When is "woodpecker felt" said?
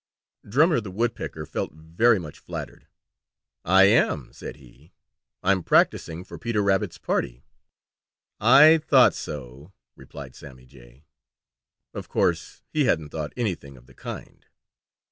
0.89-1.73